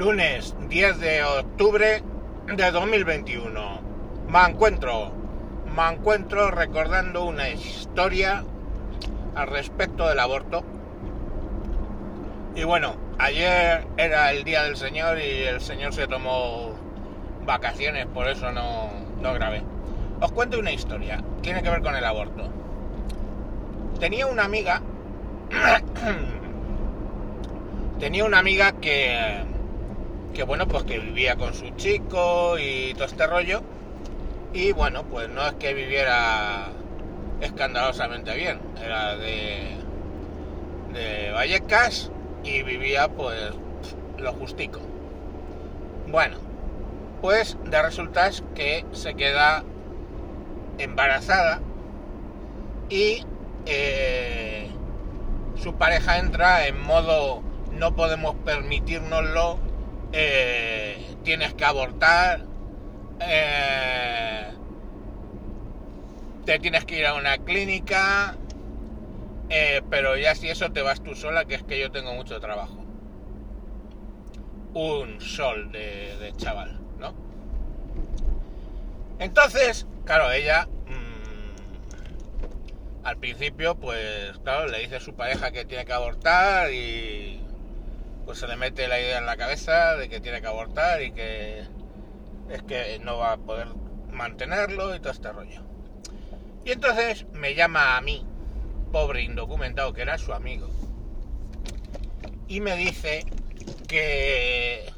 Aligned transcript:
Lunes 0.00 0.56
10 0.70 0.98
de 0.98 1.22
octubre 1.22 2.02
de 2.56 2.70
2021. 2.70 3.82
Me 4.30 4.40
encuentro, 4.48 5.12
me 5.76 5.92
encuentro 5.92 6.50
recordando 6.50 7.24
una 7.24 7.50
historia 7.50 8.42
al 9.34 9.48
respecto 9.48 10.08
del 10.08 10.18
aborto. 10.18 10.64
Y 12.54 12.64
bueno, 12.64 12.96
ayer 13.18 13.86
era 13.98 14.32
el 14.32 14.42
día 14.44 14.62
del 14.62 14.78
Señor 14.78 15.18
y 15.18 15.42
el 15.42 15.60
Señor 15.60 15.92
se 15.92 16.06
tomó 16.06 16.72
vacaciones, 17.44 18.06
por 18.06 18.26
eso 18.26 18.50
no, 18.52 18.88
no 19.20 19.34
grabé. 19.34 19.62
Os 20.22 20.32
cuento 20.32 20.58
una 20.58 20.72
historia, 20.72 21.22
tiene 21.42 21.62
que 21.62 21.68
ver 21.68 21.82
con 21.82 21.94
el 21.94 22.06
aborto. 22.06 22.48
Tenía 23.98 24.26
una 24.26 24.44
amiga, 24.44 24.80
tenía 28.00 28.24
una 28.24 28.38
amiga 28.38 28.72
que, 28.80 29.59
que 30.34 30.42
bueno, 30.44 30.66
pues 30.68 30.84
que 30.84 30.98
vivía 30.98 31.36
con 31.36 31.54
su 31.54 31.70
chico 31.70 32.58
y 32.58 32.94
todo 32.94 33.04
este 33.04 33.26
rollo. 33.26 33.62
Y 34.52 34.72
bueno, 34.72 35.04
pues 35.04 35.28
no 35.28 35.46
es 35.46 35.54
que 35.54 35.74
viviera 35.74 36.68
escandalosamente 37.40 38.34
bien, 38.34 38.60
era 38.82 39.16
de, 39.16 39.76
de 40.92 41.30
Vallecas 41.32 42.10
y 42.44 42.62
vivía 42.62 43.08
pues 43.08 43.52
lo 44.18 44.32
justico. 44.32 44.80
Bueno, 46.08 46.36
pues 47.20 47.56
de 47.64 47.82
resultas 47.82 48.42
que 48.54 48.84
se 48.92 49.14
queda 49.14 49.64
embarazada 50.78 51.60
y 52.88 53.24
eh, 53.66 54.68
su 55.54 55.74
pareja 55.74 56.18
entra 56.18 56.66
en 56.66 56.80
modo 56.80 57.42
no 57.72 57.94
podemos 57.94 58.34
permitirnoslo, 58.44 59.58
eh, 60.12 61.16
tienes 61.22 61.54
que 61.54 61.64
abortar, 61.64 62.44
eh, 63.20 64.50
te 66.44 66.58
tienes 66.58 66.84
que 66.84 66.98
ir 66.98 67.06
a 67.06 67.14
una 67.14 67.38
clínica, 67.38 68.36
eh, 69.48 69.82
pero 69.88 70.16
ya 70.16 70.34
si 70.34 70.48
eso 70.48 70.72
te 70.72 70.82
vas 70.82 71.02
tú 71.02 71.14
sola, 71.14 71.44
que 71.44 71.54
es 71.56 71.62
que 71.62 71.78
yo 71.78 71.90
tengo 71.90 72.14
mucho 72.14 72.40
trabajo. 72.40 72.84
Un 74.74 75.20
sol 75.20 75.70
de, 75.72 76.32
chaval, 76.36 76.80
¿no? 76.98 77.14
Entonces, 79.18 79.86
claro, 80.04 80.30
ella 80.30 80.68
mmm, 80.86 81.50
al 83.04 83.16
principio, 83.18 83.74
pues 83.74 84.38
claro, 84.44 84.68
le 84.68 84.78
dice 84.80 84.96
a 84.96 85.00
su 85.00 85.14
pareja 85.14 85.50
que 85.50 85.64
tiene 85.64 85.84
que 85.84 85.92
abortar 85.92 86.72
y 86.72 87.39
pues 88.24 88.38
se 88.38 88.46
le 88.46 88.56
mete 88.56 88.88
la 88.88 89.00
idea 89.00 89.18
en 89.18 89.26
la 89.26 89.36
cabeza 89.36 89.96
de 89.96 90.08
que 90.08 90.20
tiene 90.20 90.40
que 90.40 90.46
abortar 90.46 91.02
y 91.02 91.12
que 91.12 91.64
es 92.50 92.62
que 92.64 92.98
no 93.00 93.18
va 93.18 93.32
a 93.32 93.36
poder 93.36 93.68
mantenerlo 94.10 94.94
y 94.94 95.00
todo 95.00 95.12
este 95.12 95.32
rollo. 95.32 95.62
Y 96.64 96.72
entonces 96.72 97.26
me 97.32 97.54
llama 97.54 97.96
a 97.96 98.00
mí, 98.00 98.26
pobre 98.92 99.22
indocumentado 99.22 99.92
que 99.92 100.02
era 100.02 100.18
su 100.18 100.32
amigo, 100.32 100.68
y 102.50 102.60
me 102.60 102.76
dice 102.76 103.24
que, 103.86 104.92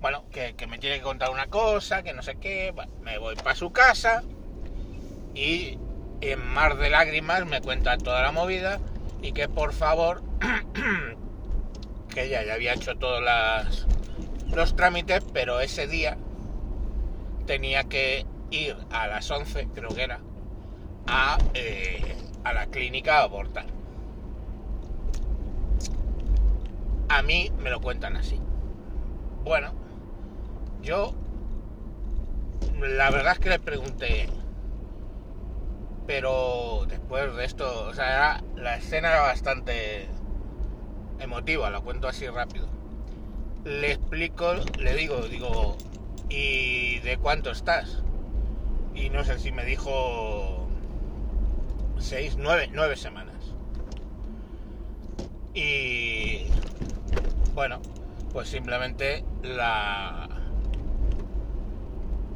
bueno, 0.00 0.26
que, 0.30 0.54
me 0.66 0.78
tiene 0.78 0.96
que 0.96 1.02
contar 1.02 1.30
una 1.30 1.46
cosa, 1.46 2.02
que 2.02 2.12
no 2.12 2.22
sé 2.22 2.36
qué, 2.36 2.74
me 3.00 3.16
voy 3.16 3.34
para 3.34 3.56
su 3.56 3.72
casa 3.72 4.22
y 5.34 5.78
en 6.20 6.46
mar 6.46 6.76
de 6.76 6.90
lágrimas 6.90 7.46
me 7.46 7.60
cuenta 7.62 7.96
toda 7.96 8.22
la 8.22 8.32
movida 8.32 8.78
y 9.22 9.32
que 9.32 9.48
por 9.48 9.72
favor, 9.72 10.22
que 12.16 12.24
ella 12.24 12.42
ya 12.44 12.54
había 12.54 12.72
hecho 12.72 12.96
todos 12.96 13.22
los 14.54 14.74
trámites, 14.74 15.22
pero 15.34 15.60
ese 15.60 15.86
día 15.86 16.16
tenía 17.44 17.84
que 17.84 18.24
ir 18.50 18.74
a 18.90 19.06
las 19.06 19.30
11, 19.30 19.68
creo 19.74 19.90
que 19.90 20.04
era, 20.04 20.20
a, 21.06 21.36
eh, 21.52 22.16
a 22.42 22.54
la 22.54 22.68
clínica 22.68 23.18
a 23.18 23.24
abortar. 23.24 23.66
A 27.10 27.20
mí 27.20 27.52
me 27.58 27.68
lo 27.68 27.82
cuentan 27.82 28.16
así. 28.16 28.40
Bueno, 29.44 29.74
yo 30.80 31.12
la 32.80 33.10
verdad 33.10 33.34
es 33.34 33.40
que 33.40 33.50
le 33.50 33.58
pregunté, 33.58 34.26
pero 36.06 36.86
después 36.88 37.36
de 37.36 37.44
esto, 37.44 37.88
o 37.88 37.92
sea, 37.92 38.42
la 38.54 38.76
escena 38.76 39.08
era 39.08 39.20
bastante 39.20 40.08
emotiva, 41.18 41.70
lo 41.70 41.82
cuento 41.82 42.08
así 42.08 42.26
rápido. 42.28 42.66
Le 43.64 43.92
explico, 43.92 44.54
le 44.78 44.94
digo, 44.94 45.22
digo, 45.22 45.76
¿y 46.28 47.00
de 47.00 47.16
cuánto 47.18 47.50
estás? 47.50 48.02
Y 48.94 49.10
no 49.10 49.24
sé 49.24 49.38
si 49.38 49.52
me 49.52 49.64
dijo 49.64 50.68
seis, 51.98 52.36
nueve, 52.38 52.68
nueve 52.72 52.96
semanas. 52.96 53.36
Y 55.54 56.46
bueno, 57.54 57.80
pues 58.32 58.48
simplemente 58.48 59.24
la 59.42 60.28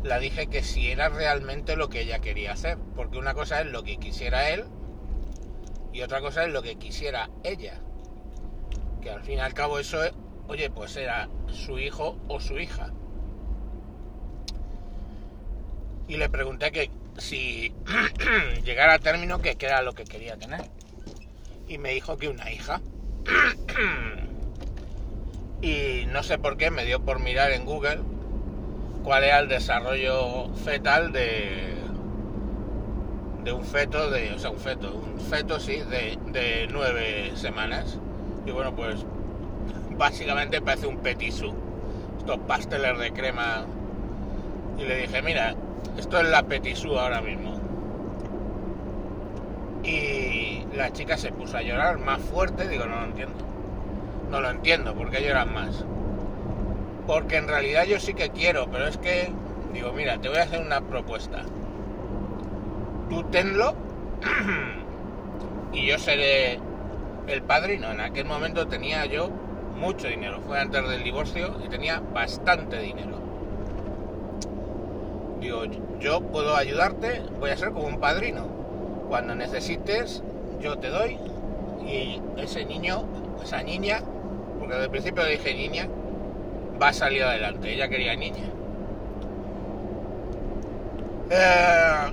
la 0.03 0.19
dije 0.19 0.47
que 0.47 0.63
si 0.63 0.91
era 0.91 1.11
realmente 1.11 1.77
lo 1.77 1.91
que 1.91 2.01
ella 2.01 2.21
quería 2.21 2.53
hacer, 2.53 2.79
porque 2.97 3.19
una 3.19 3.35
cosa 3.35 3.61
es 3.61 3.67
lo 3.67 3.83
que 3.83 3.99
quisiera 3.99 4.49
él 4.51 4.65
y 5.93 6.03
otra 6.03 6.21
cosa 6.21 6.45
es 6.45 6.53
lo 6.53 6.63
que 6.63 6.77
quisiera 6.77 7.31
ella. 7.45 7.81
Que 9.03 9.11
al 9.11 9.23
fin 9.23 9.39
y 9.39 9.41
al 9.41 9.55
cabo 9.55 9.79
eso 9.79 10.03
es, 10.05 10.13
oye, 10.49 10.71
pues 10.71 10.97
era 10.97 11.29
su 11.49 11.79
hijo 11.79 12.19
o 12.29 12.41
su 12.41 12.59
hija. 12.59 12.93
Y 16.09 16.17
le 16.17 16.29
pregunté 16.29 16.73
que 16.73 16.91
si 17.19 17.73
llegara 18.65 18.95
a 18.95 18.99
término 18.99 19.41
que 19.41 19.57
era 19.61 19.83
lo 19.83 19.95
que 19.95 20.05
quería 20.05 20.37
tener. 20.37 20.63
Y 21.69 21.79
me 21.79 21.93
dijo 21.93 22.17
que 22.17 22.29
una 22.29 22.51
hija. 22.51 22.81
y 25.63 26.05
no 26.09 26.23
sé 26.23 26.39
por 26.39 26.57
qué 26.57 26.71
me 26.71 26.85
dio 26.85 27.01
por 27.05 27.21
mirar 27.21 27.53
en 27.53 27.65
Google 27.65 28.01
cuál 29.03 29.25
era 29.25 29.39
el 29.41 29.49
desarrollo 29.49 30.49
fetal 30.55 31.13
de 31.13 31.75
de 33.45 33.53
un 33.53 33.65
feto 33.65 34.11
de 34.11 34.33
o 34.33 34.39
sea 34.39 34.51
un 34.51 34.59
feto 34.59 34.95
un 34.95 35.21
feto 35.21 35.59
sí 35.59 35.77
de, 35.77 36.19
de 36.27 36.69
nueve 36.71 37.33
semanas 37.37 37.99
y 38.51 38.53
bueno 38.53 38.75
pues 38.75 39.05
básicamente 39.97 40.61
parece 40.61 40.87
un 40.87 40.99
petisú 40.99 41.55
estos 42.19 42.39
pasteles 42.41 42.99
de 42.99 43.13
crema 43.13 43.65
y 44.79 44.85
le 44.85 44.99
dije 44.99 45.23
mira 45.23 45.55
esto 45.97 46.21
es 46.21 46.29
la 46.29 46.43
petisú 46.43 46.99
ahora 46.99 47.23
mismo 47.23 47.59
y 49.83 50.67
la 50.75 50.93
chica 50.93 51.17
se 51.17 51.33
puso 51.33 51.57
a 51.57 51.63
llorar 51.63 51.99
más 51.99 52.21
fuerte 52.21 52.69
digo 52.69 52.85
no 52.85 52.97
lo 52.97 53.05
entiendo 53.05 53.45
no 54.31 54.41
lo 54.41 54.51
entiendo 54.51 54.95
¿por 54.95 55.11
qué 55.11 55.23
lloran 55.23 55.55
más? 55.55 55.85
porque 57.11 57.39
en 57.39 57.49
realidad 57.49 57.87
yo 57.87 57.99
sí 57.99 58.15
que 58.15 58.31
quiero, 58.31 58.71
pero 58.71 58.87
es 58.87 58.97
que 58.97 59.33
digo, 59.73 59.93
mira, 59.93 60.19
te 60.19 60.29
voy 60.29 60.39
a 60.39 60.43
hacer 60.43 60.61
una 60.61 60.81
propuesta. 60.81 61.43
Tú 63.09 63.25
tenlo 63.25 63.75
y 65.73 65.87
yo 65.89 65.99
seré 65.99 66.61
el 67.27 67.43
padrino. 67.43 67.91
En 67.91 68.01
aquel 68.01 68.27
momento 68.27 68.67
tenía 68.67 69.07
yo 69.07 69.31
mucho 69.81 70.09
dinero, 70.09 70.41
fue 70.47 70.61
antes 70.61 70.87
del 70.89 71.03
divorcio 71.03 71.57
y 71.65 71.69
tenía 71.69 72.01
bastante 72.01 72.79
dinero. 72.79 73.19
Digo, 75.41 75.65
yo 75.99 76.21
puedo 76.21 76.55
ayudarte, 76.55 77.23
voy 77.39 77.51
a 77.51 77.57
ser 77.57 77.71
como 77.73 77.87
un 77.87 77.99
padrino. 77.99 78.47
Cuando 79.09 79.35
necesites, 79.35 80.23
yo 80.61 80.79
te 80.79 80.89
doy 80.89 81.19
y 81.87 82.21
ese 82.37 82.65
niño, 82.67 83.05
esa 83.43 83.63
niña, 83.63 84.03
porque 84.59 84.75
desde 84.75 84.85
el 84.85 84.91
principio 84.91 85.25
dije 85.25 85.55
niña, 85.55 85.89
va 86.81 86.89
a 86.89 86.93
salir 86.93 87.23
adelante. 87.23 87.73
Ella 87.73 87.89
quería 87.89 88.15
niña. 88.17 88.45
Eh, 91.31 92.11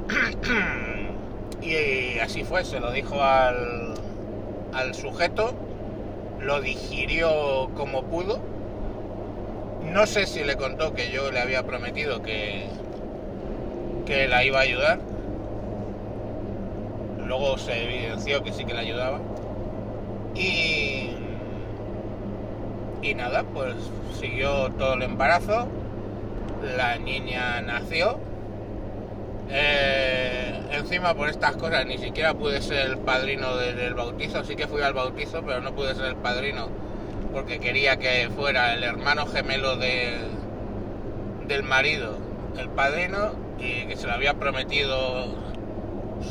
y 2.15 2.19
así 2.19 2.43
fue, 2.43 2.63
se 2.63 2.79
lo 2.79 2.91
dijo 2.91 3.21
al, 3.21 3.76
al 4.77 4.93
sujeto, 4.93 5.53
lo 6.39 6.61
digirió 6.61 7.69
como 7.75 8.03
pudo. 8.03 8.39
No 9.91 10.05
sé 10.05 10.27
si 10.27 10.43
le 10.43 10.55
contó 10.55 10.93
que 10.93 11.11
yo 11.11 11.31
le 11.31 11.39
había 11.39 11.63
prometido 11.63 12.21
que, 12.21 12.67
que 14.05 14.27
la 14.27 14.43
iba 14.43 14.59
a 14.59 14.61
ayudar. 14.61 14.99
Luego 17.25 17.57
se 17.57 17.83
evidenció 17.83 18.43
que 18.43 18.53
sí 18.53 18.65
que 18.65 18.73
la 18.73 18.81
ayudaba. 18.81 19.19
Y, 20.35 21.09
y 23.01 23.15
nada, 23.15 23.43
pues 23.43 23.75
siguió 24.19 24.69
todo 24.73 24.93
el 24.93 25.01
embarazo, 25.01 25.67
la 26.77 26.97
niña 26.97 27.61
nació. 27.61 28.19
Eh, 29.49 30.46
encima 30.71 31.13
por 31.13 31.29
estas 31.29 31.55
cosas 31.57 31.85
ni 31.85 31.97
siquiera 31.97 32.33
pude 32.33 32.61
ser 32.61 32.87
el 32.87 32.97
padrino 32.97 33.55
del 33.55 33.93
bautizo, 33.93 34.43
sí 34.43 34.55
que 34.55 34.67
fui 34.67 34.81
al 34.81 34.93
bautizo, 34.93 35.43
pero 35.45 35.61
no 35.61 35.73
pude 35.73 35.95
ser 35.95 36.05
el 36.05 36.15
padrino 36.15 36.69
porque 37.37 37.59
quería 37.59 37.97
que 37.97 38.29
fuera 38.35 38.73
el 38.73 38.83
hermano 38.83 39.27
gemelo 39.27 39.77
de, 39.77 40.17
del 41.47 41.61
marido, 41.61 42.17
el 42.57 42.69
padrino, 42.69 43.33
y 43.59 43.85
que 43.85 43.95
se 43.95 44.07
lo 44.07 44.13
había 44.13 44.33
prometido 44.35 45.35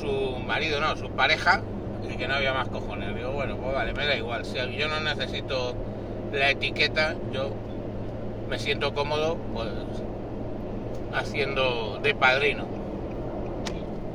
su 0.00 0.36
marido, 0.44 0.80
no, 0.80 0.96
su 0.96 1.10
pareja, 1.10 1.62
y 2.08 2.16
que 2.16 2.26
no 2.26 2.34
había 2.34 2.52
más 2.52 2.68
cojones. 2.68 3.14
Digo, 3.14 3.30
bueno, 3.30 3.56
pues 3.56 3.72
vale, 3.72 3.92
me 3.92 4.04
da 4.04 4.16
igual. 4.16 4.44
Si 4.44 4.56
yo 4.76 4.88
no 4.88 4.98
necesito 4.98 5.74
la 6.32 6.50
etiqueta, 6.50 7.14
yo 7.32 7.52
me 8.48 8.58
siento 8.58 8.92
cómodo, 8.92 9.36
pues 9.54 9.68
haciendo 11.14 12.00
de 12.02 12.14
padrino. 12.14 12.75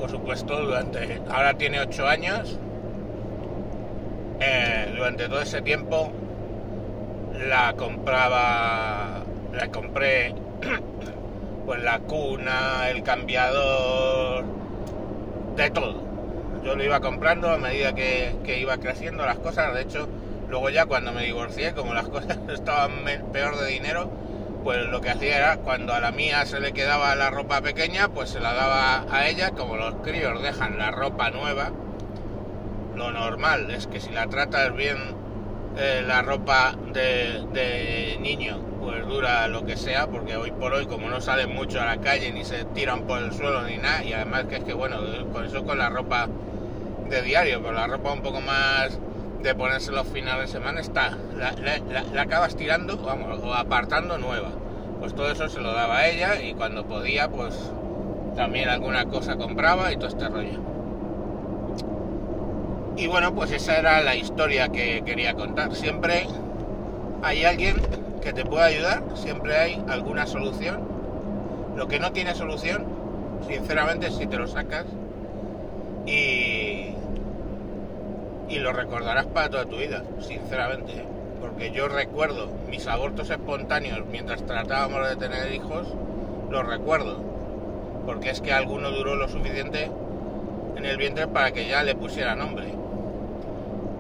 Por 0.02 0.10
supuesto, 0.10 0.60
durante. 0.66 1.22
Ahora 1.30 1.54
tiene 1.54 1.80
8 1.80 2.08
años. 2.08 2.58
Eh, 4.40 4.92
durante 4.96 5.30
todo 5.30 5.42
ese 5.42 5.62
tiempo 5.62 6.12
la 7.48 7.76
compraba. 7.78 9.24
La 9.54 9.68
compré. 9.70 10.34
Pues 11.64 11.84
la 11.84 12.00
cuna, 12.00 12.90
el 12.90 13.04
cambiador. 13.04 14.44
De 15.56 15.70
todo. 15.70 16.02
Yo 16.66 16.76
lo 16.76 16.84
iba 16.84 17.00
comprando 17.00 17.52
a 17.52 17.58
medida 17.60 17.94
que, 17.94 18.36
que 18.44 18.60
iba 18.60 18.78
creciendo 18.78 19.24
las 19.24 19.38
cosas. 19.38 19.74
De 19.76 19.84
hecho, 19.84 20.10
luego 20.50 20.72
ya 20.72 20.88
cuando 20.88 21.14
me 21.14 21.24
divorcié, 21.24 21.74
como 21.74 21.94
las 21.94 22.10
cosas 22.10 22.40
estaban 22.52 22.92
peor 23.32 23.58
de 23.58 23.68
dinero, 23.68 24.10
pues 24.64 24.86
lo 24.88 25.02
que 25.02 25.10
hacía 25.10 25.38
era 25.38 25.58
cuando 25.58 25.94
a 25.94 26.00
la 26.00 26.12
mía 26.12 26.46
se 26.46 26.60
le 26.60 26.74
quedaba 26.74 27.16
la 27.16 27.30
ropa 27.30 27.62
pequeña, 27.62 28.10
pues 28.10 28.30
se 28.30 28.40
la 28.40 28.54
daba 28.54 29.06
a 29.12 29.28
ella, 29.28 29.52
como 29.52 29.78
los 29.78 29.96
críos 29.96 30.42
dejan 30.42 30.78
la 30.78 30.92
ropa 30.92 31.32
nueva, 31.32 31.72
lo 32.96 33.12
normal 33.12 33.72
es 33.72 33.88
que 33.88 34.00
si 34.00 34.12
la 34.12 34.28
tratas 34.28 34.76
bien 34.76 34.98
eh, 35.78 36.04
la 36.06 36.22
ropa 36.22 36.76
de, 36.94 37.46
de, 37.54 38.18
niño, 38.20 38.60
pues 38.80 39.08
dura 39.08 39.48
lo 39.48 39.66
que 39.66 39.78
sea, 39.78 40.08
porque 40.08 40.36
hoy 40.36 40.52
por 40.52 40.74
hoy 40.74 40.86
como 40.86 41.10
no 41.10 41.22
salen 41.22 41.54
mucho 41.54 41.82
a 41.82 41.86
la 41.86 41.98
calle, 41.98 42.32
ni 42.32 42.44
se 42.44 42.66
tiran 42.66 43.08
por 43.08 43.20
el 43.20 43.32
suelo 43.34 43.64
ni 43.64 43.78
nada, 43.78 44.04
y 44.04 44.14
además 44.14 44.46
que 44.46 44.58
es 44.58 44.64
que 44.64 44.74
bueno, 44.74 44.98
con 45.32 45.46
eso 45.46 45.64
con 45.64 45.78
la 45.78 45.90
ropa 45.90 46.28
de 47.10 47.22
diario, 47.22 47.62
pero 47.62 47.74
la 47.74 47.88
ropa 47.88 48.12
un 48.12 48.22
poco 48.22 48.42
más 48.42 48.98
de 49.42 49.56
ponerse 49.56 49.92
los 49.92 50.08
finales 50.08 50.48
de 50.48 50.60
semana 50.60 50.82
está, 50.82 51.18
la, 51.36 52.22
acabas 52.22 52.56
tirando 52.56 52.96
o 52.96 53.54
apartando 53.54 54.18
nueva. 54.18 54.50
Pues 55.00 55.16
todo 55.16 55.32
eso 55.32 55.50
se 55.50 55.60
lo 55.62 55.74
daba 55.74 55.98
a 55.98 56.08
ella 56.08 56.42
y 56.42 56.54
cuando 56.54 56.86
podía, 56.86 57.30
pues 57.30 57.72
también 58.36 58.70
alguna 58.70 59.06
cosa 59.06 59.36
compraba 59.36 59.92
y 59.92 59.96
todo 59.96 60.08
este 60.08 60.28
rollo. 60.28 60.60
Y 62.98 63.08
bueno, 63.08 63.34
pues 63.34 63.52
esa 63.52 63.78
era 63.78 64.02
la 64.02 64.16
historia 64.16 64.70
que 64.70 65.02
quería 65.04 65.34
contar. 65.34 65.76
Siempre 65.76 66.28
hay 67.24 67.44
alguien 67.46 67.78
que 68.22 68.34
te 68.34 68.46
pueda 68.46 68.66
ayudar, 68.66 69.04
siempre 69.16 69.58
hay 69.58 69.84
alguna 69.88 70.28
solución. 70.28 70.82
Lo 71.76 71.88
que 71.88 72.00
no 72.00 72.12
tiene 72.12 72.36
solución, 72.36 72.86
sinceramente, 73.48 74.12
si 74.12 74.28
te 74.28 74.38
lo 74.38 74.48
sacas 74.48 74.86
y 76.06 76.71
y 78.52 78.60
lo 78.60 78.74
recordarás 78.74 79.28
para 79.28 79.50
toda 79.50 79.66
tu 79.66 79.78
vida, 79.78 80.04
sinceramente. 80.20 81.06
Porque 81.40 81.72
yo 81.72 81.88
recuerdo 81.88 82.50
mis 82.70 82.86
abortos 82.86 83.30
espontáneos 83.30 84.02
mientras 84.12 84.46
tratábamos 84.46 85.08
de 85.08 85.16
tener 85.16 85.54
hijos, 85.54 85.88
los 86.50 86.68
recuerdo. 86.68 87.24
Porque 88.06 88.30
es 88.30 88.42
que 88.42 88.52
alguno 88.52 88.92
duró 88.92 89.16
lo 89.16 89.30
suficiente 89.30 89.90
en 90.76 90.86
el 90.86 90.98
vientre 90.98 91.28
para 91.28 91.52
que 91.52 91.68
ya 91.68 91.82
le 91.84 91.96
pusiera 91.96 92.36
nombre. 92.36 92.74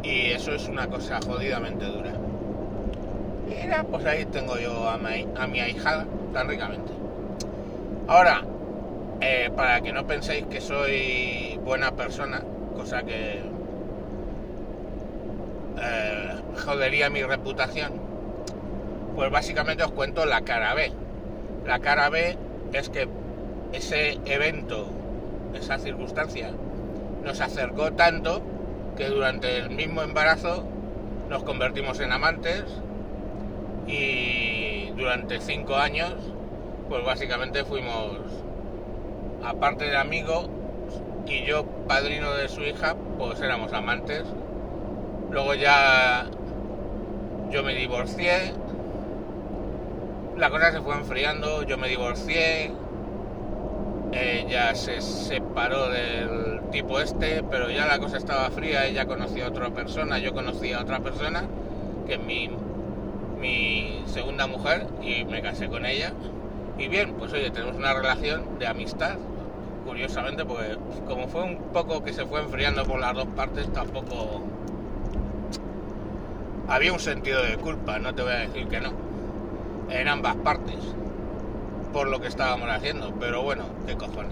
Y 0.04 0.32
eso 0.32 0.52
es 0.52 0.68
una 0.68 0.88
cosa 0.88 1.20
jodidamente 1.26 1.86
dura. 1.86 2.12
Mira, 3.48 3.84
pues 3.84 4.06
ahí 4.06 4.26
tengo 4.26 4.58
yo 4.58 4.90
a 4.90 4.98
mi, 4.98 5.28
a 5.38 5.48
mi 5.48 5.62
ahijada 5.62 6.06
tan 6.34 6.50
ricamente. 6.50 6.92
Ahora, 8.08 8.42
eh, 9.22 9.50
para 9.56 9.80
que 9.80 9.94
no 9.94 10.06
penséis 10.06 10.46
que 10.48 10.60
soy 10.60 11.58
buena 11.64 11.92
persona, 11.92 12.42
cosa 12.76 13.04
que 13.04 13.42
eh, 15.82 16.36
jodería 16.64 17.10
mi 17.10 17.24
reputación, 17.24 17.94
pues 19.16 19.32
básicamente 19.32 19.84
os 19.84 19.92
cuento 19.92 20.26
la 20.26 20.42
cara 20.42 20.74
B. 20.74 20.92
La 21.66 21.80
cara 21.80 22.10
B 22.10 22.38
es 22.74 22.90
que 22.90 23.08
ese 23.74 24.20
evento, 24.26 24.88
esa 25.54 25.80
circunstancia, 25.80 26.52
nos 27.24 27.42
acercó 27.42 27.94
tanto 27.94 28.42
que 28.96 29.08
durante 29.08 29.58
el 29.58 29.70
mismo 29.70 30.02
embarazo 30.02 30.64
nos 31.30 31.44
convertimos 31.44 32.00
en 32.00 32.12
amantes 32.12 32.64
y 33.88 34.92
durante 34.98 35.40
cinco 35.40 35.76
años, 35.76 36.14
pues 36.90 37.04
básicamente 37.06 37.64
fuimos, 37.64 38.18
aparte 39.44 39.86
de 39.86 39.98
amigo 39.98 40.50
y 41.26 41.46
yo 41.46 41.66
padrino 41.88 42.34
de 42.34 42.50
su 42.50 42.62
hija, 42.62 42.96
pues 43.18 43.40
éramos 43.42 43.72
amantes 43.74 44.24
Luego 45.32 45.54
ya 45.56 46.26
yo 47.50 47.64
me 47.64 47.74
divorcié. 47.74 48.54
La 50.38 50.50
cosa 50.50 50.72
se 50.72 50.82
fue 50.82 50.96
enfriando, 50.96 51.64
yo 51.64 51.78
me 51.78 51.88
divorcié. 51.88 52.72
Ella 54.12 54.76
se 54.76 55.00
separó 55.00 55.90
del 55.90 56.62
tipo 56.72 57.00
este, 57.00 57.44
pero 57.50 57.70
ya 57.70 57.86
la 57.86 58.00
cosa 58.00 58.18
estaba 58.18 58.50
fría, 58.50 58.86
ella 58.86 59.06
conocía 59.06 59.46
a 59.46 59.50
otra 59.50 59.70
persona, 59.70 60.20
yo 60.20 60.34
conocía 60.34 60.80
a 60.80 60.82
otra 60.82 61.00
persona, 61.00 61.44
que 62.06 62.16
es 62.16 62.20
mi, 62.20 62.50
mi 63.40 64.04
segunda 64.08 64.48
mujer, 64.48 64.88
y 65.02 65.24
me 65.24 65.42
casé 65.42 65.70
con 65.70 65.86
ella. 65.86 66.12
Y 66.78 66.90
bien, 66.90 67.14
pues 67.14 67.32
oye, 67.32 67.52
tenemos 67.52 67.78
una 67.78 67.94
relación 67.94 68.60
de 68.60 68.68
amistad, 68.68 69.16
curiosamente, 69.86 70.44
porque 70.44 70.78
como 71.08 71.28
fue 71.30 71.44
un 71.44 71.58
poco 71.72 72.04
que 72.04 72.12
se 72.12 72.26
fue 72.26 72.42
enfriando 72.42 72.84
por 72.84 73.00
las 73.00 73.14
dos 73.14 73.28
partes, 73.28 73.72
tampoco 73.72 74.42
había 76.68 76.94
un 76.94 77.00
sentido 77.00 77.42
de 77.44 77.58
culpa, 77.58 78.00
no 78.00 78.14
te 78.14 78.24
voy 78.24 78.32
a 78.32 78.40
decir 78.40 78.68
que 78.68 78.80
no, 78.80 78.92
en 79.90 80.08
ambas 80.08 80.36
partes, 80.38 80.80
por 81.94 82.08
lo 82.08 82.22
que 82.22 82.28
estábamos 82.28 82.70
haciendo, 82.70 83.14
pero 83.20 83.42
bueno, 83.42 83.66
qué 83.86 83.96
cojones. 83.96 84.32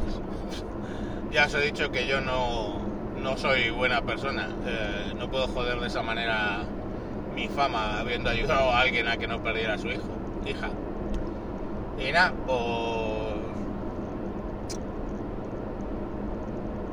ya 1.31 1.45
os 1.45 1.53
he 1.53 1.61
dicho 1.61 1.91
que 1.91 2.07
yo 2.07 2.21
no, 2.21 2.79
no 3.21 3.37
soy 3.37 3.69
buena 3.69 4.01
persona, 4.01 4.49
eh, 4.65 5.13
no 5.17 5.29
puedo 5.29 5.47
joder 5.47 5.79
de 5.79 5.87
esa 5.87 6.01
manera 6.01 6.63
mi 7.35 7.47
fama 7.47 7.99
habiendo 7.99 8.29
ayudado 8.29 8.71
a 8.71 8.81
alguien 8.81 9.07
a 9.07 9.17
que 9.17 9.27
no 9.27 9.41
perdiera 9.41 9.75
a 9.75 9.77
su 9.77 9.87
hijo, 9.87 10.09
hija. 10.45 10.69
Y 11.99 12.11
nada, 12.11 12.33
pues... 12.45 13.19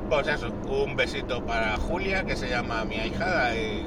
Pues 0.09 0.29
eso, 0.29 0.53
un 0.69 0.95
besito 0.95 1.45
para 1.45 1.77
Julia, 1.79 2.25
que 2.25 2.37
se 2.37 2.49
llama 2.49 2.85
mi 2.85 2.95
ahijada, 2.95 3.57
y 3.57 3.85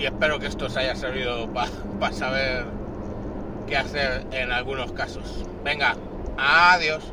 y 0.00 0.06
espero 0.06 0.38
que 0.38 0.46
esto 0.46 0.66
os 0.66 0.76
haya 0.78 0.96
servido 0.96 1.50
para 1.52 2.12
saber 2.12 2.64
qué 3.66 3.76
hacer 3.76 4.26
en 4.32 4.50
algunos 4.50 4.92
casos. 4.92 5.44
Venga, 5.62 5.94
adiós. 6.38 7.12